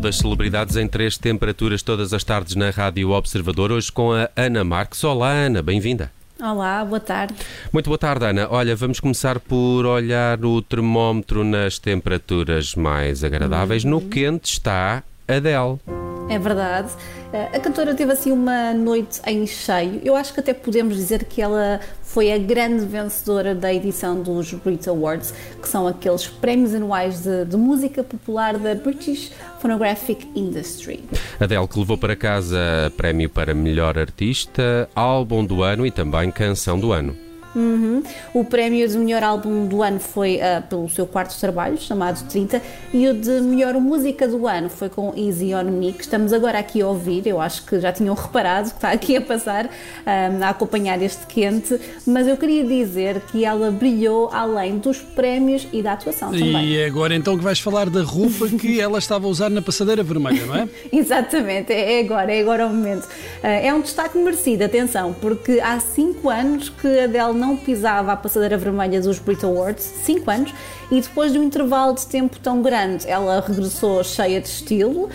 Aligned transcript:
das 0.00 0.16
celebridades 0.18 0.76
em 0.76 0.88
três 0.88 1.18
temperaturas 1.18 1.82
todas 1.82 2.12
as 2.12 2.24
tardes 2.24 2.56
na 2.56 2.70
Rádio 2.70 3.10
Observador, 3.10 3.70
hoje 3.70 3.92
com 3.92 4.12
a 4.12 4.28
Ana 4.34 4.64
Marques. 4.64 5.04
Olá, 5.04 5.30
Ana, 5.30 5.62
bem-vinda. 5.62 6.10
Olá, 6.40 6.82
boa 6.84 6.98
tarde. 6.98 7.34
Muito 7.70 7.86
boa 7.86 7.98
tarde, 7.98 8.24
Ana. 8.24 8.48
Olha, 8.50 8.74
vamos 8.74 8.98
começar 8.98 9.38
por 9.38 9.84
olhar 9.84 10.42
o 10.42 10.62
termómetro 10.62 11.44
nas 11.44 11.78
temperaturas 11.78 12.74
mais 12.74 13.22
agradáveis. 13.22 13.84
No 13.84 14.00
quente 14.00 14.52
está 14.52 15.02
Adele. 15.28 15.99
É 16.30 16.38
verdade. 16.38 16.92
Eh, 17.32 17.56
a 17.56 17.58
cantora 17.58 17.92
teve 17.92 18.12
assim 18.12 18.30
uma 18.30 18.72
noite 18.72 19.20
em 19.26 19.44
cheio. 19.48 20.00
Eu 20.04 20.14
acho 20.14 20.32
que 20.32 20.38
até 20.38 20.54
podemos 20.54 20.94
dizer 20.94 21.24
que 21.24 21.42
ela 21.42 21.80
foi 22.04 22.32
a 22.32 22.38
grande 22.38 22.86
vencedora 22.86 23.52
da 23.52 23.74
edição 23.74 24.22
dos 24.22 24.52
Brit 24.54 24.88
Awards, 24.88 25.34
que 25.60 25.68
são 25.68 25.88
aqueles 25.88 26.28
prémios 26.28 26.72
anuais 26.72 27.24
de, 27.24 27.44
de 27.46 27.56
música 27.56 28.04
popular 28.04 28.56
da 28.56 28.76
British 28.76 29.32
Phonographic 29.58 30.28
Industry. 30.36 31.02
Adele 31.40 31.66
que 31.66 31.80
levou 31.80 31.98
para 31.98 32.14
casa 32.14 32.92
prémio 32.96 33.28
para 33.28 33.52
melhor 33.52 33.98
artista, 33.98 34.88
álbum 34.94 35.44
do 35.44 35.64
ano 35.64 35.84
e 35.84 35.90
também 35.90 36.30
canção 36.30 36.78
do 36.78 36.92
ano. 36.92 37.29
Uhum. 37.54 38.02
O 38.32 38.44
prémio 38.44 38.86
de 38.86 38.96
melhor 38.96 39.22
álbum 39.22 39.66
do 39.66 39.82
ano 39.82 39.98
foi 39.98 40.36
uh, 40.36 40.62
pelo 40.68 40.88
seu 40.88 41.06
quarto 41.06 41.38
trabalho, 41.38 41.76
chamado 41.78 42.26
30, 42.28 42.62
e 42.92 43.08
o 43.08 43.14
de 43.14 43.40
melhor 43.40 43.74
música 43.74 44.28
do 44.28 44.46
ano 44.46 44.68
foi 44.68 44.88
com 44.88 45.12
Easy 45.16 45.54
On 45.54 45.64
Me, 45.64 45.92
que 45.92 46.02
estamos 46.02 46.32
agora 46.32 46.58
aqui 46.58 46.80
a 46.80 46.86
ouvir. 46.86 47.26
Eu 47.26 47.40
acho 47.40 47.64
que 47.66 47.80
já 47.80 47.92
tinham 47.92 48.14
reparado 48.14 48.70
que 48.70 48.76
está 48.76 48.90
aqui 48.90 49.16
a 49.16 49.20
passar, 49.20 49.66
um, 49.66 50.44
a 50.44 50.50
acompanhar 50.50 51.00
este 51.02 51.26
quente, 51.26 51.78
mas 52.06 52.26
eu 52.26 52.36
queria 52.36 52.64
dizer 52.64 53.20
que 53.32 53.44
ela 53.44 53.70
brilhou 53.70 54.30
além 54.32 54.78
dos 54.78 54.98
prémios 54.98 55.66
e 55.72 55.82
da 55.82 55.92
atuação 55.92 56.30
também. 56.30 56.68
E 56.68 56.84
agora 56.84 57.14
então 57.14 57.36
que 57.36 57.42
vais 57.42 57.58
falar 57.58 57.90
da 57.90 58.02
roupa 58.02 58.48
que 58.58 58.80
ela 58.80 58.98
estava 58.98 59.26
a 59.26 59.28
usar 59.28 59.50
na 59.50 59.60
passadeira 59.60 60.02
vermelha, 60.02 60.46
não 60.46 60.54
é? 60.54 60.68
Exatamente, 60.92 61.72
é 61.72 62.00
agora, 62.00 62.32
é 62.32 62.40
agora 62.40 62.66
o 62.66 62.70
momento. 62.70 63.04
Uh, 63.04 63.46
é 63.46 63.74
um 63.74 63.80
destaque 63.80 64.16
merecido, 64.18 64.64
atenção, 64.64 65.14
porque 65.20 65.60
há 65.60 65.80
5 65.80 66.28
anos 66.28 66.68
que 66.68 66.86
a 66.86 67.04
Adele 67.04 67.39
não 67.40 67.56
pisava 67.56 68.12
a 68.12 68.16
passadeira 68.16 68.56
vermelha 68.56 69.00
dos 69.00 69.18
Brit 69.18 69.44
Awards, 69.44 69.82
5 70.04 70.30
anos, 70.30 70.54
e 70.90 71.00
depois 71.00 71.32
de 71.32 71.38
um 71.38 71.44
intervalo 71.44 71.94
de 71.94 72.06
tempo 72.06 72.38
tão 72.38 72.60
grande, 72.60 73.08
ela 73.08 73.40
regressou 73.40 74.04
cheia 74.04 74.40
de 74.40 74.48
estilo, 74.48 75.04
uh, 75.04 75.10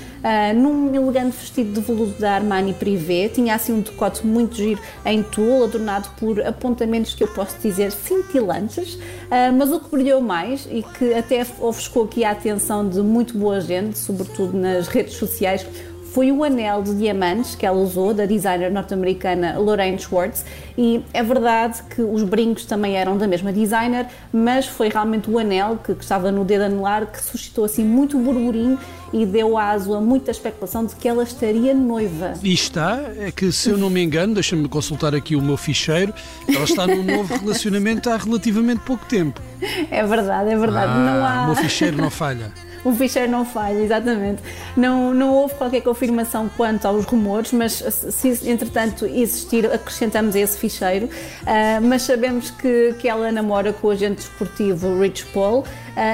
num 0.56 0.94
elegante 0.94 1.38
vestido 1.38 1.74
de 1.74 1.82
veludo 1.86 2.14
da 2.20 2.34
Armani 2.34 2.74
Privé, 2.74 3.30
tinha 3.30 3.56
assim 3.56 3.74
um 3.74 3.82
decote 3.82 4.26
muito 4.26 4.56
giro 4.56 4.82
em 5.06 5.22
tulle, 5.22 5.66
adornado 5.66 6.10
por 6.18 6.42
apontamentos 6.42 7.14
que 7.14 7.24
eu 7.24 7.28
posso 7.28 7.58
dizer 7.60 7.92
cintilantes, 7.92 8.96
uh, 8.96 9.54
mas 9.56 9.72
o 9.72 9.80
que 9.80 9.90
brilhou 9.90 10.22
mais 10.22 10.68
e 10.72 10.82
que 10.82 11.14
até 11.14 11.46
ofuscou 11.60 12.06
aqui 12.06 12.24
a 12.24 12.32
atenção 12.32 12.88
de 12.88 13.02
muito 13.02 13.38
boa 13.38 13.62
gente, 13.62 13.98
sobretudo 13.98 14.58
nas 14.58 14.88
redes 14.88 15.14
sociais, 15.16 15.66
foi 16.16 16.32
o 16.32 16.46
anel 16.46 16.82
de 16.82 16.96
diamantes 16.96 17.56
que 17.56 17.66
ela 17.66 17.78
usou, 17.78 18.14
da 18.14 18.26
designer 18.26 18.72
norte-americana 18.72 19.60
Lorraine 19.60 20.00
Schwartz, 20.00 20.46
e 20.78 21.04
é 21.12 21.22
verdade 21.22 21.84
que 21.94 22.02
os 22.02 22.24
brincos 22.24 22.64
também 22.64 22.96
eram 22.96 23.18
da 23.18 23.28
mesma 23.28 23.52
designer, 23.52 24.08
mas 24.32 24.66
foi 24.66 24.88
realmente 24.88 25.30
o 25.30 25.38
anel 25.38 25.78
que, 25.84 25.94
que 25.94 26.02
estava 26.02 26.32
no 26.32 26.46
dedo 26.46 26.64
anelar 26.64 27.08
que 27.08 27.22
suscitou 27.22 27.66
assim 27.66 27.84
muito 27.84 28.18
burburinho 28.18 28.80
e 29.12 29.26
deu 29.26 29.58
aso 29.58 29.94
a 29.94 30.00
muita 30.00 30.32
especulação 30.32 30.86
de 30.86 30.96
que 30.96 31.06
ela 31.06 31.22
estaria 31.22 31.74
noiva. 31.74 32.36
E 32.42 32.54
está, 32.54 32.98
é 33.20 33.30
que 33.30 33.52
se 33.52 33.70
eu 33.70 33.78
não 33.78 33.90
me 33.90 34.02
engano, 34.02 34.36
deixa-me 34.36 34.70
consultar 34.70 35.14
aqui 35.14 35.36
o 35.36 35.42
meu 35.42 35.58
ficheiro, 35.58 36.14
ela 36.48 36.64
está 36.64 36.88
num 36.88 37.04
novo 37.04 37.36
relacionamento 37.36 38.10
há 38.10 38.16
relativamente 38.16 38.80
pouco 38.86 39.06
tempo. 39.06 39.42
É 39.92 40.06
verdade, 40.06 40.50
é 40.50 40.58
verdade. 40.58 40.94
Ah, 40.96 41.14
não 41.14 41.26
há... 41.26 41.42
O 41.42 41.46
meu 41.48 41.56
ficheiro 41.58 41.98
não 41.98 42.10
falha 42.10 42.54
o 42.86 42.94
ficheiro 42.94 43.32
não 43.32 43.44
falha, 43.44 43.80
exatamente. 43.80 44.44
Não, 44.78 45.12
não 45.12 45.34
houve 45.34 45.56
qualquer 45.56 45.82
confirmação 45.82 46.50
quanto 46.56 46.86
aos 46.86 47.04
rumores, 47.04 47.52
mas 47.52 47.74
se 47.74 48.48
entretanto 48.48 49.06
existir, 49.06 49.66
acrescentamos 49.66 50.36
esse 50.36 50.56
ficheiro. 50.56 51.08
Uh, 51.08 51.82
mas 51.82 52.04
sabemos 52.04 52.52
que, 52.52 52.94
que 53.00 53.10
ela 53.10 53.32
namora 53.32 53.74
com 53.74 53.88
o 53.88 53.90
agente 53.90 54.18
desportivo 54.18 55.00
Rich 55.02 55.26
Paul 55.34 55.62
uh, 55.62 55.66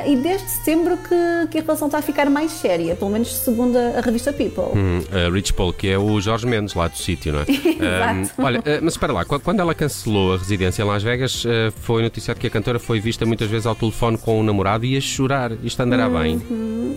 e 0.09 0.15
desde 0.15 0.49
setembro 0.49 0.95
que, 0.97 1.47
que 1.51 1.59
a 1.59 1.61
relação 1.61 1.89
está 1.89 1.97
a 1.97 2.01
ficar 2.01 2.29
mais 2.29 2.51
séria, 2.51 2.95
pelo 2.95 3.11
menos 3.11 3.35
segundo 3.35 3.77
a, 3.77 3.97
a 3.97 4.01
revista 4.01 4.31
People. 4.31 4.71
Hum, 4.73 5.03
uh, 5.11 5.29
Rich 5.29 5.53
Paul, 5.53 5.73
que 5.73 5.89
é 5.89 5.97
o 5.97 6.21
Jorge 6.21 6.47
Mendes 6.47 6.73
lá 6.73 6.87
do 6.87 6.97
sítio, 6.97 7.33
não 7.33 7.41
é? 7.41 7.45
Exato. 7.51 8.41
olha, 8.41 8.63
mas 8.81 8.93
espera 8.93 9.11
lá, 9.11 9.25
quando 9.25 9.59
ela 9.59 9.75
cancelou 9.75 10.35
a 10.35 10.37
residência 10.37 10.83
em 10.83 10.85
Las 10.85 11.03
Vegas, 11.03 11.43
foi 11.81 12.01
noticiado 12.01 12.39
que 12.39 12.47
a 12.47 12.49
cantora 12.49 12.79
foi 12.79 13.01
vista 13.01 13.25
muitas 13.25 13.49
vezes 13.49 13.65
ao 13.65 13.75
telefone 13.75 14.17
com 14.17 14.39
o 14.39 14.43
namorado 14.43 14.85
e 14.85 14.95
a 14.95 15.01
chorar. 15.01 15.51
Isto 15.63 15.81
andará 15.81 16.07
uhum. 16.07 16.19
bem? 16.19 16.41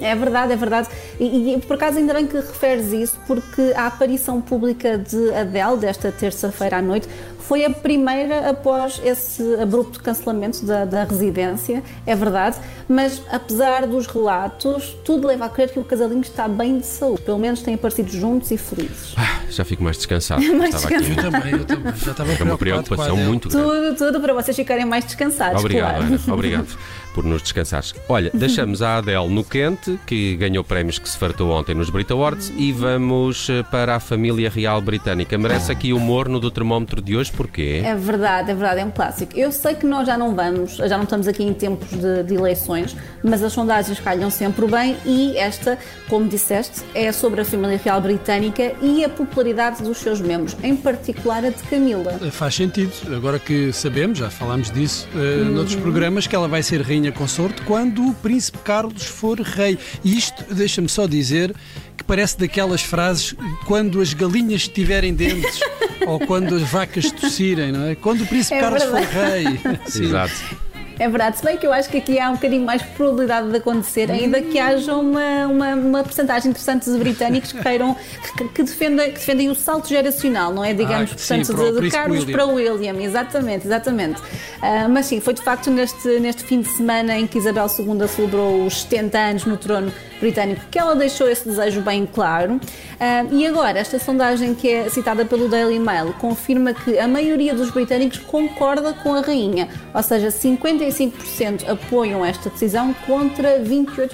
É 0.04 0.14
verdade, 0.14 0.52
é 0.52 0.56
verdade. 0.56 0.88
E, 1.18 1.54
e, 1.54 1.60
por 1.60 1.76
acaso 1.76 1.98
ainda 1.98 2.14
bem 2.14 2.26
que 2.26 2.36
referes 2.36 2.92
isso, 2.92 3.18
porque 3.26 3.72
a 3.74 3.86
aparição 3.86 4.40
pública 4.40 4.98
de 4.98 5.34
Adele 5.34 5.78
desta 5.78 6.12
terça-feira 6.12 6.78
à 6.78 6.82
noite 6.82 7.08
foi 7.46 7.64
a 7.64 7.70
primeira 7.70 8.50
após 8.50 9.00
esse 9.04 9.42
abrupto 9.60 10.02
cancelamento 10.02 10.64
da, 10.64 10.84
da, 10.84 11.04
residência, 11.04 11.82
é 12.06 12.16
verdade, 12.16 12.56
mas 12.88 13.20
apesar 13.30 13.86
dos 13.86 14.06
relatos, 14.06 14.96
tudo 15.04 15.26
leva 15.26 15.44
a 15.44 15.48
crer 15.48 15.70
que 15.70 15.78
o 15.78 15.84
casalinho 15.84 16.22
está 16.22 16.48
bem 16.48 16.78
de 16.78 16.86
saúde. 16.86 17.22
Pelo 17.22 17.38
menos 17.38 17.60
têm 17.60 17.74
aparecido 17.74 18.10
juntos 18.10 18.50
e 18.50 18.56
felizes. 18.56 19.14
Ah, 19.16 19.42
já 19.50 19.64
fico 19.64 19.82
mais 19.82 19.96
descansado. 19.96 20.42
mais 20.56 20.74
descansado. 20.74 21.10
Eu 21.10 21.30
também, 21.30 21.52
eu 21.52 21.64
também. 21.64 21.94
Já 21.96 22.10
estava 22.12 22.32
é 22.32 22.42
uma 22.42 22.58
preocupação 22.58 23.16
muito 23.16 23.48
grande. 23.50 23.66
Tudo, 23.66 23.96
tudo 23.96 24.20
para 24.20 24.32
vocês 24.32 24.56
ficarem 24.56 24.86
mais 24.86 25.04
descansados. 25.04 25.60
Obrigado, 25.60 25.96
claro. 25.98 26.06
Ana, 26.06 26.34
obrigado 26.34 26.78
por 27.14 27.24
nos 27.24 27.42
descansares. 27.42 27.94
Olha, 28.08 28.30
deixamos 28.34 28.82
a 28.82 28.96
Adele 28.98 29.28
no 29.28 29.44
quente, 29.44 29.98
que 30.06 30.36
ganhou 30.36 30.64
prémios 30.64 30.98
que 30.98 31.08
se 31.08 31.16
fartou 31.16 31.50
ontem 31.50 31.74
nos 31.74 31.88
Brit 31.88 32.12
Awards, 32.12 32.52
e 32.56 32.72
vamos 32.72 33.48
eh, 33.48 33.62
para 33.62 33.96
a 33.96 34.00
família 34.00 34.50
real 34.50 34.80
britânica. 34.80 35.38
Merece 35.38 35.70
aqui 35.70 35.92
o 35.92 36.00
morno 36.00 36.40
do 36.40 36.50
termómetro 36.50 37.00
de 37.00 37.16
hoje, 37.16 37.30
porquê? 37.32 37.82
É 37.84 37.94
verdade, 37.94 38.50
é 38.50 38.54
verdade, 38.54 38.80
é 38.80 38.84
um 38.84 38.90
clássico. 38.90 39.32
Eu 39.36 39.52
sei 39.52 39.74
que 39.74 39.86
nós 39.86 40.06
já 40.06 40.18
não 40.18 40.34
vamos, 40.34 40.76
já 40.76 40.96
não 40.96 41.04
estamos 41.04 41.28
aqui 41.28 41.44
em 41.44 41.54
tempos 41.54 41.88
de, 41.90 42.22
de 42.24 42.34
eleições, 42.34 42.96
mas 43.22 43.42
as 43.42 43.52
sondagens 43.52 43.98
calham 44.00 44.30
sempre 44.30 44.66
bem 44.66 44.96
e 45.06 45.36
esta, 45.36 45.78
como 46.08 46.28
disseste, 46.28 46.82
é 46.94 47.12
sobre 47.12 47.40
a 47.40 47.44
família 47.44 47.80
real 47.82 48.00
britânica 48.00 48.74
e 48.82 49.04
a 49.04 49.08
popularidade 49.08 49.82
dos 49.82 49.98
seus 49.98 50.20
membros, 50.20 50.56
em 50.62 50.76
particular 50.76 51.44
a 51.44 51.50
de 51.50 51.62
Camila. 51.64 52.18
Faz 52.30 52.54
sentido. 52.54 52.92
Agora 53.14 53.38
que 53.38 53.72
sabemos, 53.72 54.18
já 54.18 54.30
falámos 54.30 54.70
disso 54.70 55.08
uh, 55.14 55.18
uhum. 55.18 55.52
noutros 55.52 55.76
programas, 55.76 56.26
que 56.26 56.34
ela 56.34 56.48
vai 56.48 56.62
ser 56.62 56.82
rainha 56.82 57.03
consorte 57.12 57.62
quando 57.62 58.06
o 58.06 58.14
príncipe 58.14 58.58
Carlos 58.58 59.04
for 59.04 59.40
rei. 59.40 59.78
E 60.04 60.16
isto, 60.16 60.54
deixa-me 60.54 60.88
só 60.88 61.06
dizer, 61.06 61.54
que 61.96 62.04
parece 62.04 62.38
daquelas 62.38 62.82
frases 62.82 63.34
quando 63.66 64.00
as 64.00 64.12
galinhas 64.12 64.68
tiverem 64.68 65.14
dentes 65.14 65.60
ou 66.06 66.18
quando 66.20 66.54
as 66.54 66.62
vacas 66.62 67.10
tossirem, 67.10 67.72
não 67.72 67.86
é? 67.86 67.94
Quando 67.94 68.22
o 68.22 68.26
príncipe 68.26 68.56
é 68.56 68.60
Carlos 68.60 68.82
verdade. 68.82 69.06
for 69.06 69.14
rei. 69.14 69.60
Exato. 70.06 70.63
É 70.98 71.08
verdade, 71.08 71.38
se 71.38 71.44
bem 71.44 71.56
que 71.56 71.66
eu 71.66 71.72
acho 71.72 71.88
que 71.88 71.98
aqui 71.98 72.18
há 72.18 72.30
um 72.30 72.34
bocadinho 72.34 72.64
mais 72.64 72.82
probabilidade 72.82 73.50
de 73.50 73.56
acontecer, 73.56 74.10
ainda 74.10 74.40
que 74.40 74.58
haja 74.58 74.94
uma, 74.94 75.46
uma, 75.46 75.74
uma 75.74 76.02
porcentagem 76.02 76.50
interessante 76.50 76.90
de 76.90 76.98
britânicos 76.98 77.52
que 77.52 77.60
queiram, 77.60 77.96
que, 78.36 78.48
que, 78.48 78.62
defendem, 78.62 79.08
que 79.08 79.18
defendem 79.18 79.50
o 79.50 79.54
salto 79.54 79.88
geracional, 79.88 80.52
não 80.52 80.64
é? 80.64 80.72
Digamos, 80.72 81.10
ah, 81.10 81.14
portanto, 81.14 81.46
sim, 81.46 81.54
de, 81.54 81.80
de 81.80 81.90
Carlos 81.90 82.20
William. 82.20 82.36
para 82.36 82.46
William, 82.46 83.02
exatamente, 83.02 83.66
exatamente. 83.66 84.20
Uh, 84.20 84.88
mas 84.88 85.06
sim, 85.06 85.20
foi 85.20 85.34
de 85.34 85.42
facto 85.42 85.70
neste, 85.70 86.20
neste 86.20 86.44
fim 86.44 86.60
de 86.60 86.68
semana 86.68 87.18
em 87.18 87.26
que 87.26 87.38
Isabel 87.38 87.66
II 87.66 88.08
celebrou 88.08 88.64
os 88.64 88.82
70 88.82 89.18
anos 89.18 89.44
no 89.44 89.56
trono 89.56 89.92
britânico 90.20 90.62
que 90.70 90.78
ela 90.78 90.94
deixou 90.94 91.28
esse 91.28 91.46
desejo 91.46 91.80
bem 91.80 92.06
claro. 92.06 92.54
Uh, 92.54 93.34
e 93.34 93.46
agora, 93.46 93.78
esta 93.78 93.98
sondagem 93.98 94.54
que 94.54 94.70
é 94.70 94.88
citada 94.88 95.24
pelo 95.24 95.48
Daily 95.48 95.78
Mail 95.78 96.14
confirma 96.14 96.72
que 96.72 96.98
a 96.98 97.08
maioria 97.08 97.54
dos 97.54 97.70
britânicos 97.70 98.18
concorda 98.18 98.92
com 98.92 99.14
a 99.14 99.20
rainha, 99.20 99.68
ou 99.92 100.02
seja, 100.02 100.30
50 100.30 100.83
35% 100.84 101.68
apoiam 101.68 102.24
esta 102.24 102.50
decisão 102.50 102.94
contra 103.06 103.60
28%. 103.60 104.10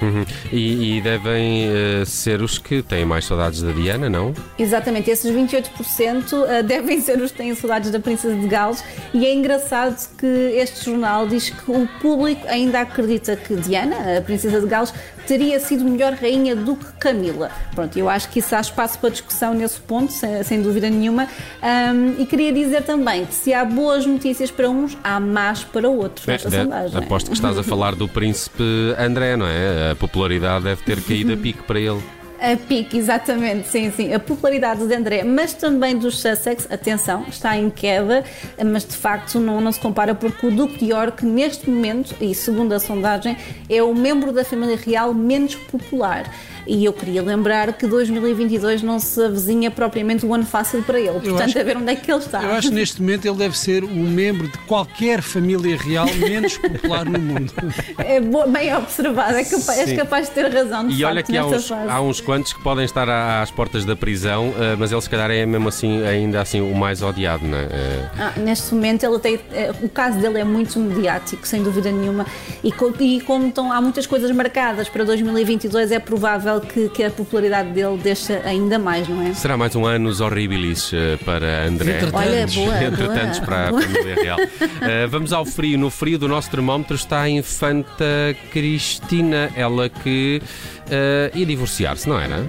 Uhum. 0.00 0.24
E, 0.52 0.98
e, 0.98 1.00
devem 1.00 1.68
uh, 1.68 2.06
ser 2.06 2.42
os 2.42 2.58
que 2.58 2.82
têm 2.82 3.04
mais 3.04 3.24
saudades 3.24 3.62
da 3.62 3.72
Diana, 3.72 4.08
não? 4.08 4.34
Exatamente, 4.58 5.10
esses 5.10 5.30
28% 5.30 6.32
uh, 6.32 6.62
devem 6.66 7.00
ser 7.00 7.20
os 7.20 7.30
que 7.30 7.38
têm 7.38 7.54
saudades 7.54 7.90
da 7.90 8.00
Princesa 8.00 8.34
de 8.34 8.46
Gales 8.46 8.82
e 9.14 9.26
é 9.26 9.32
engraçado 9.32 10.16
que 10.16 10.26
este 10.26 10.86
jornal 10.86 11.26
diz 11.26 11.50
que 11.50 11.70
o 11.70 11.88
público 12.00 12.46
ainda 12.48 12.80
acredita 12.80 13.36
que 13.36 13.54
Diana, 13.56 14.18
a 14.18 14.20
Princesa 14.20 14.60
de 14.60 14.66
Gales, 14.66 14.92
teria 15.26 15.58
sido 15.60 15.84
melhor 15.84 16.14
rainha 16.14 16.54
do 16.54 16.76
que 16.76 16.92
Camila. 16.98 17.50
Pronto, 17.74 17.98
eu 17.98 18.08
acho 18.08 18.28
que 18.28 18.38
isso 18.38 18.54
há 18.54 18.60
espaço 18.60 18.98
para 18.98 19.10
discussão 19.10 19.54
nesse 19.54 19.80
ponto, 19.80 20.12
sem, 20.12 20.42
sem 20.42 20.62
dúvida 20.62 20.88
nenhuma. 20.88 21.26
Um, 21.62 22.20
e 22.20 22.26
queria 22.26 22.52
dizer 22.52 22.82
também 22.82 23.26
que 23.26 23.34
se 23.34 23.52
há 23.52 23.64
boas 23.64 24.06
notícias 24.06 24.50
para 24.50 24.68
uns, 24.68 24.96
há 25.02 25.18
más 25.18 25.64
para 25.64 25.88
outros 25.88 26.26
nesta 26.26 26.50
de, 26.50 26.56
sondagem. 26.56 26.98
Aposto 26.98 27.30
que 27.30 27.36
estás 27.36 27.58
a 27.58 27.62
falar 27.62 27.94
do 27.94 28.08
príncipe 28.08 28.62
André, 28.98 29.36
não 29.36 29.46
é? 29.46 29.92
A 29.92 29.96
popularidade 29.96 30.64
deve 30.64 30.82
ter 30.82 31.00
caído 31.02 31.32
a 31.32 31.36
pique 31.36 31.62
para 31.62 31.80
ele. 31.80 32.02
A 32.42 32.56
pique, 32.56 32.98
exatamente, 32.98 33.68
sim, 33.68 33.92
sim. 33.92 34.12
A 34.12 34.18
popularidade 34.18 34.84
de 34.84 34.92
André, 34.92 35.22
mas 35.22 35.52
também 35.54 35.96
dos 35.96 36.18
Sussex, 36.20 36.66
atenção, 36.70 37.24
está 37.28 37.56
em 37.56 37.70
queda, 37.70 38.24
mas 38.66 38.84
de 38.84 38.96
facto 38.96 39.38
não, 39.38 39.60
não 39.60 39.70
se 39.70 39.78
compara 39.78 40.12
porque 40.12 40.46
o 40.48 40.50
Duque 40.50 40.78
de 40.78 40.90
York, 40.90 41.24
neste 41.24 41.70
momento, 41.70 42.16
e 42.20 42.34
segundo 42.34 42.72
a 42.72 42.80
sondagem, 42.80 43.36
é 43.70 43.80
o 43.80 43.94
membro 43.94 44.32
da 44.32 44.44
família 44.44 44.76
real 44.76 45.14
menos 45.14 45.54
popular. 45.54 46.28
E 46.64 46.84
eu 46.84 46.92
queria 46.92 47.20
lembrar 47.20 47.72
que 47.72 47.88
2022 47.88 48.82
não 48.82 49.00
se 49.00 49.20
avizinha 49.20 49.68
propriamente 49.68 50.24
um 50.24 50.32
ano 50.32 50.44
fácil 50.46 50.80
para 50.84 50.98
ele. 51.00 51.10
Portanto, 51.18 51.40
acho- 51.42 51.58
a 51.58 51.62
ver 51.64 51.76
onde 51.76 51.90
é 51.90 51.96
que 51.96 52.08
ele 52.10 52.20
está. 52.20 52.40
Eu 52.40 52.52
acho 52.52 52.68
que 52.68 52.74
neste 52.74 53.00
momento 53.02 53.26
ele 53.26 53.36
deve 53.36 53.58
ser 53.58 53.82
um 53.82 54.08
membro 54.08 54.46
de 54.46 54.56
qualquer 54.58 55.22
família 55.22 55.76
real 55.76 56.06
menos 56.14 56.56
popular 56.58 57.04
no 57.04 57.18
mundo. 57.18 57.52
É 57.98 58.20
boa- 58.20 58.46
bem 58.46 58.72
observado, 58.76 59.34
é 59.38 59.44
capaz, 59.44 59.78
és 59.78 59.92
capaz 59.92 60.28
de 60.28 60.34
ter 60.34 60.52
razão. 60.54 60.86
De 60.86 60.94
E 60.94 61.04
olha 61.04 61.16
facto, 61.16 61.30
que 61.32 61.36
há 61.36 61.46
uns, 61.46 61.68
fase. 61.68 61.90
há 61.90 62.00
uns 62.00 62.20
quantos 62.32 62.54
que 62.54 62.62
podem 62.62 62.82
estar 62.86 63.06
às 63.10 63.50
portas 63.50 63.84
da 63.84 63.94
prisão, 63.94 64.54
eh, 64.58 64.74
mas 64.78 64.90
ele 64.90 65.02
se 65.02 65.10
calhar 65.10 65.30
é 65.30 65.44
mesmo 65.44 65.68
assim, 65.68 66.02
ainda 66.06 66.40
assim, 66.40 66.62
o 66.62 66.74
mais 66.74 67.02
odiado, 67.02 67.46
não 67.46 67.58
é? 67.58 67.64
Eh, 67.70 68.08
Ah, 68.18 68.32
neste 68.38 68.72
momento 68.74 69.04
ele 69.04 69.18
tem, 69.18 69.38
eh, 69.52 69.70
o 69.82 69.88
caso 69.90 70.18
dele 70.18 70.38
é 70.40 70.44
muito 70.44 70.78
mediático, 70.80 71.46
sem 71.46 71.62
dúvida 71.62 71.92
nenhuma, 71.92 72.24
e, 72.64 72.72
co- 72.72 72.94
e 72.98 73.20
como 73.20 73.48
estão, 73.48 73.70
há 73.70 73.82
muitas 73.82 74.06
coisas 74.06 74.30
marcadas 74.30 74.88
para 74.88 75.04
2022, 75.04 75.92
é 75.92 75.98
provável 75.98 76.58
que, 76.62 76.88
que 76.88 77.04
a 77.04 77.10
popularidade 77.10 77.68
dele 77.68 77.98
deixe 78.02 78.32
ainda 78.46 78.78
mais, 78.78 79.06
não 79.06 79.20
é? 79.26 79.34
Será 79.34 79.58
mais 79.58 79.76
um 79.76 79.84
anos 79.84 80.22
horribilis 80.22 80.90
para 81.26 81.66
André. 81.66 81.96
Entre 81.96 82.16
Olha, 82.16 82.46
boa, 82.46 82.76
Entre 82.82 83.04
boa. 83.04 83.40
para 83.44 83.68
a 83.68 83.70
boa. 83.72 83.82
família 83.82 84.14
real. 84.14 84.38
Eh, 84.80 85.06
vamos 85.06 85.34
ao 85.34 85.44
frio. 85.44 85.78
No 85.78 85.90
frio 85.90 86.18
do 86.18 86.28
nosso 86.28 86.50
termómetro 86.50 86.96
está 86.96 87.20
a 87.20 87.28
infanta 87.28 88.34
Cristina, 88.50 89.50
ela 89.54 89.90
que 89.90 90.40
eh, 90.90 91.30
ia 91.34 91.44
divorciar-se, 91.46 92.08
não 92.08 92.18
era? 92.22 92.46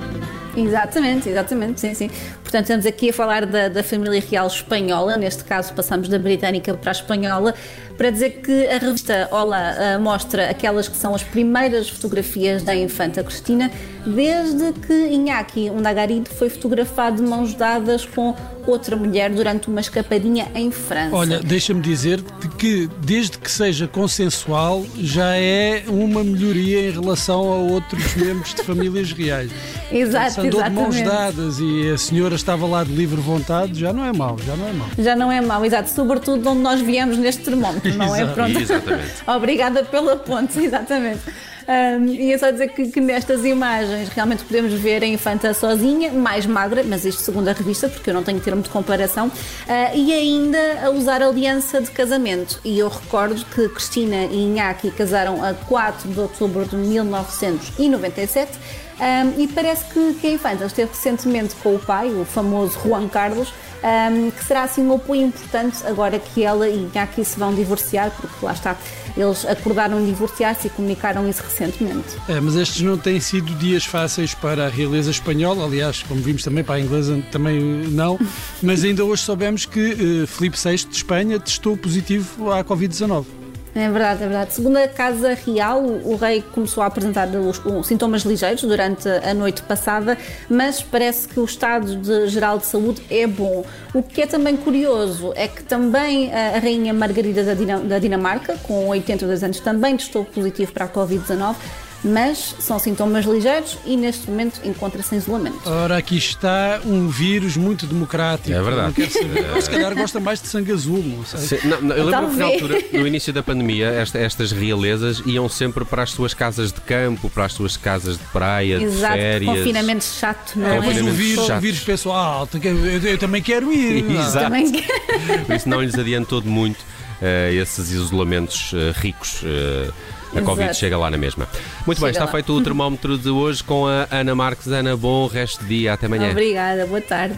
Exatamente, 0.55 1.29
exatamente, 1.29 1.81
sim, 1.81 1.93
sim. 1.93 2.09
Portanto, 2.53 2.65
estamos 2.65 2.85
aqui 2.85 3.09
a 3.09 3.13
falar 3.13 3.47
da, 3.47 3.67
da 3.67 3.81
família 3.81 4.23
real 4.29 4.45
espanhola, 4.45 5.17
neste 5.17 5.43
caso 5.43 5.73
passamos 5.73 6.07
da 6.07 6.19
britânica 6.19 6.71
para 6.75 6.91
a 6.91 6.93
espanhola, 6.93 7.55
para 7.97 8.11
dizer 8.11 8.41
que 8.43 8.67
a 8.67 8.77
revista 8.77 9.27
Olá 9.31 9.75
eh, 9.75 9.97
mostra 9.97 10.51
aquelas 10.51 10.87
que 10.87 10.95
são 10.95 11.15
as 11.15 11.23
primeiras 11.23 11.89
fotografias 11.89 12.61
da 12.61 12.75
infanta 12.75 13.23
Cristina, 13.23 13.71
desde 14.05 14.71
que 14.73 14.93
Iñaki 14.93 15.71
Undagarido 15.71 16.29
foi 16.29 16.47
fotografado 16.49 17.23
de 17.23 17.27
mãos 17.27 17.55
dadas 17.55 18.05
com 18.05 18.35
outra 18.65 18.95
mulher 18.95 19.29
durante 19.29 19.67
uma 19.67 19.81
escapadinha 19.81 20.47
em 20.55 20.71
França. 20.71 21.15
Olha, 21.15 21.39
deixa-me 21.39 21.81
dizer-te 21.81 22.47
que 22.57 22.89
desde 22.99 23.37
que 23.37 23.51
seja 23.51 23.87
consensual 23.87 24.85
já 24.97 25.35
é 25.35 25.83
uma 25.87 26.23
melhoria 26.23 26.89
em 26.89 26.91
relação 26.91 27.51
a 27.51 27.57
outros 27.57 28.15
membros 28.15 28.53
de 28.53 28.63
famílias 28.63 29.11
reais. 29.11 29.51
Exato, 29.91 30.33
Se 30.33 30.39
andou 30.41 30.63
de 30.63 30.69
mãos 30.69 30.95
exatamente. 30.95 31.35
dadas 31.35 31.59
e 31.59 31.89
a 31.89 31.97
senhora 31.97 32.35
estava 32.43 32.67
lá 32.67 32.83
de 32.83 32.91
livre 32.91 33.19
vontade, 33.19 33.79
já 33.79 33.93
não 33.93 34.05
é 34.05 34.11
mau, 34.11 34.37
já 34.37 34.55
não 34.55 34.67
é 34.67 34.73
mau. 34.73 34.87
Já 34.97 35.15
não 35.15 35.31
é 35.31 35.41
mau, 35.41 35.65
exato, 35.65 35.89
sobretudo 35.89 36.41
de 36.41 36.47
onde 36.47 36.59
nós 36.59 36.81
viemos 36.81 37.17
neste 37.17 37.41
termómetro, 37.41 37.93
não 37.95 38.13
é? 38.13 38.25
Pronto. 38.25 38.59
Exatamente. 38.59 39.13
Obrigada 39.25 39.83
pela 39.83 40.17
ponte, 40.17 40.59
exatamente. 40.63 41.21
Um, 41.63 42.07
e 42.07 42.33
é 42.33 42.37
só 42.37 42.51
dizer 42.51 42.67
que, 42.73 42.89
que 42.89 42.99
nestas 42.99 43.45
imagens 43.45 44.09
realmente 44.09 44.43
podemos 44.43 44.73
ver 44.73 45.01
a 45.01 45.07
infanta 45.07 45.53
sozinha, 45.53 46.11
mais 46.11 46.45
magra, 46.45 46.83
mas 46.85 47.05
isto 47.05 47.21
segundo 47.21 47.47
a 47.47 47.53
revista, 47.53 47.87
porque 47.87 48.09
eu 48.09 48.13
não 48.13 48.21
tenho 48.21 48.41
termo 48.41 48.61
de 48.61 48.67
comparação, 48.67 49.31
ah, 49.69 49.95
e 49.95 50.11
ainda 50.11 50.85
a 50.85 50.89
usar 50.89 51.21
aliança 51.21 51.79
de 51.79 51.89
casamento. 51.91 52.59
E 52.65 52.79
eu 52.79 52.89
recordo 52.89 53.45
que 53.45 53.69
Cristina 53.69 54.25
e 54.25 54.43
Inhaki 54.43 54.91
casaram 54.91 55.41
a 55.41 55.53
4 55.53 56.09
de 56.09 56.19
outubro 56.19 56.65
de 56.65 56.75
1997. 56.75 58.51
Um, 58.99 59.41
e 59.41 59.47
parece 59.47 59.85
que, 59.85 60.13
que 60.15 60.27
a 60.27 60.31
infanta 60.31 60.65
esteve 60.65 60.91
recentemente 60.91 61.55
com 61.55 61.75
o 61.75 61.79
pai, 61.79 62.09
o 62.09 62.25
famoso 62.25 62.77
Juan 62.83 63.07
Carlos, 63.07 63.53
um, 63.83 64.31
que 64.31 64.45
será 64.45 64.63
assim 64.63 64.81
um 64.81 64.93
apoio 64.93 65.23
importante 65.23 65.85
agora 65.85 66.17
que 66.17 66.43
ela 66.43 66.69
e 66.69 66.83
Inaki 66.83 67.25
se 67.25 67.37
vão 67.37 67.53
divorciar, 67.53 68.11
porque 68.11 68.45
lá 68.45 68.53
está, 68.53 68.77
eles 69.17 69.45
acordaram 69.45 70.03
divorciar-se 70.03 70.67
e 70.67 70.69
comunicaram 70.69 71.27
isso 71.29 71.43
recentemente. 71.43 72.09
É, 72.29 72.39
mas 72.39 72.55
estes 72.55 72.81
não 72.81 72.97
têm 72.97 73.19
sido 73.19 73.53
dias 73.55 73.85
fáceis 73.85 74.33
para 74.33 74.67
a 74.67 74.69
realeza 74.69 75.11
espanhola, 75.11 75.65
aliás, 75.65 76.01
como 76.03 76.21
vimos 76.21 76.43
também 76.43 76.63
para 76.63 76.75
a 76.75 76.79
inglesa 76.79 77.21
também 77.31 77.59
não, 77.59 78.17
mas 78.61 78.83
ainda 78.83 79.03
hoje 79.03 79.23
soubemos 79.23 79.65
que 79.65 80.23
eh, 80.23 80.27
Filipe 80.27 80.57
VI 80.57 80.77
de 80.77 80.95
Espanha 80.95 81.39
testou 81.39 81.75
positivo 81.75 82.51
à 82.51 82.63
Covid-19. 82.63 83.42
É 83.75 83.89
verdade, 83.89 84.23
é 84.23 84.27
verdade. 84.27 84.53
Segundo 84.53 84.77
a 84.77 84.87
Casa 84.87 85.33
Real, 85.33 85.81
o 85.83 86.15
rei 86.15 86.43
começou 86.53 86.83
a 86.83 86.85
apresentar 86.85 87.27
os, 87.29 87.57
os 87.65 87.87
sintomas 87.87 88.21
ligeiros 88.21 88.61
durante 88.61 89.09
a 89.09 89.33
noite 89.33 89.63
passada, 89.63 90.15
mas 90.47 90.83
parece 90.83 91.27
que 91.27 91.39
o 91.39 91.43
estado 91.45 91.95
de- 91.95 92.27
geral 92.27 92.59
de 92.59 92.67
saúde 92.67 93.01
é 93.09 93.25
bom. 93.25 93.65
O 93.91 94.03
que 94.03 94.21
é 94.21 94.27
também 94.27 94.55
curioso 94.55 95.33
é 95.35 95.47
que 95.47 95.63
também 95.63 96.31
a, 96.31 96.55
a 96.55 96.59
rainha 96.59 96.93
Margarida 96.93 97.43
da, 97.43 97.55
Dina- 97.55 97.79
da 97.79 97.97
Dinamarca, 97.97 98.55
com 98.61 98.89
82 98.89 99.43
anos, 99.43 99.59
também 99.59 99.97
testou 99.97 100.23
positivo 100.23 100.71
para 100.71 100.85
a 100.85 100.89
Covid-19, 100.89 101.55
mas 102.03 102.55
são 102.59 102.77
sintomas 102.79 103.25
ligeiros 103.25 103.77
e 103.85 103.95
neste 103.95 104.29
momento 104.29 104.59
encontra-se 104.63 105.15
em 105.15 105.17
isolamento. 105.17 105.61
Ora, 105.65 105.97
aqui 105.97 106.17
está 106.17 106.81
um 106.85 107.07
vírus 107.07 107.55
muito 107.55 107.85
democrático. 107.87 108.51
É 108.51 108.61
verdade. 108.61 108.93
Não 108.99 109.09
saber. 109.09 109.51
Ou 109.55 109.61
se 109.61 109.69
calhar 109.69 109.95
gosta 109.95 110.19
mais 110.19 110.41
de 110.41 110.47
sangue 110.47 110.71
azul, 110.71 111.01
não 111.03 111.25
sei. 111.25 111.39
Sim, 111.59 111.67
não, 111.67 111.81
não, 111.81 111.95
eu 111.95 112.05
lembro 112.05 112.29
que 112.31 112.35
na 112.35 112.45
altura, 112.45 112.81
no 112.93 113.07
início 113.07 113.31
da 113.31 113.41
pandemia, 113.41 113.87
esta- 113.89 114.19
estas 114.19 114.51
realezas 114.51 115.21
iam 115.25 115.47
sempre 115.47 115.85
para 115.85 116.03
as 116.03 116.11
suas 116.11 116.33
casas 116.33 116.71
de 116.73 116.81
campo, 116.81 117.29
para 117.29 117.45
as 117.45 117.53
suas 117.53 117.77
casas 117.77 118.17
de 118.17 118.23
praia, 118.25 118.79
de 118.79 118.85
Exato, 118.85 119.13
férias. 119.15 119.57
confinamento 119.57 120.03
chato, 120.03 120.53
não 120.57 120.67
É, 120.67 120.77
é? 120.77 120.79
mas 120.81 121.01
o 121.01 121.11
vírus, 121.11 121.49
o 121.49 121.59
vírus 121.59 121.79
pensou, 121.79 122.13
ah, 122.13 122.45
eu, 122.63 122.97
eu 123.11 123.17
também 123.17 123.41
quero 123.41 123.71
ir. 123.71 124.03
Exato. 124.11 124.45
Também 124.45 124.71
Por 125.45 125.55
isso 125.55 125.69
não 125.69 125.81
lhes 125.81 125.95
adiantou 125.95 126.41
de 126.41 126.47
muito 126.47 126.79
eh, 127.21 127.53
esses 127.55 127.91
isolamentos 127.91 128.71
eh, 128.73 128.91
ricos. 128.95 129.41
eh, 129.43 129.89
a 130.35 130.41
Exato. 130.41 130.45
Covid 130.57 130.73
chega 130.75 130.97
lá 130.97 131.09
na 131.09 131.17
mesma. 131.17 131.47
Muito 131.85 131.99
bem, 131.99 132.07
Chega 132.07 132.11
está 132.11 132.25
lá. 132.25 132.31
feito 132.31 132.53
o 132.53 132.61
termómetro 132.61 133.17
de 133.17 133.29
hoje 133.29 133.63
com 133.63 133.87
a 133.87 134.07
Ana 134.11 134.33
Marques. 134.35 134.67
Ana, 134.67 134.95
bom 134.97 135.27
resto 135.27 135.61
de 135.63 135.69
dia. 135.77 135.93
Até 135.93 136.05
amanhã. 136.07 136.31
Obrigada, 136.31 136.85
boa 136.85 137.01
tarde. 137.01 137.37